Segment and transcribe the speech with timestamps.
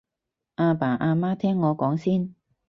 [0.55, 2.33] 阿爸阿媽聽我講先